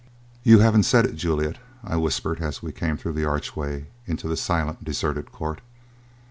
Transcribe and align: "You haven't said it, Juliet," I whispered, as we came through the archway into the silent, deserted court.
"You 0.41 0.57
haven't 0.61 0.81
said 0.81 1.05
it, 1.05 1.13
Juliet," 1.15 1.59
I 1.83 1.95
whispered, 1.95 2.39
as 2.41 2.63
we 2.63 2.71
came 2.71 2.97
through 2.97 3.13
the 3.13 3.25
archway 3.29 3.85
into 4.07 4.27
the 4.27 4.35
silent, 4.35 4.83
deserted 4.83 5.31
court. 5.31 5.61